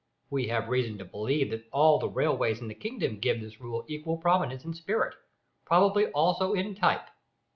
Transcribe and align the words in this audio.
We 0.31 0.47
have 0.47 0.67
reason 0.67 0.97
to 0.97 1.05
believe 1.05 1.51
that 1.51 1.67
all 1.71 1.99
the 1.99 2.09
railways 2.09 2.59
in 2.59 2.67
the 2.67 2.73
kingdom 2.73 3.19
give 3.19 3.39
this 3.39 3.61
rule 3.61 3.85
equal 3.87 4.17
prominence 4.17 4.65
in 4.65 4.73
spirit 4.73 5.13
probably 5.63 6.07
also 6.07 6.53
in 6.53 6.73
type. 6.73 7.07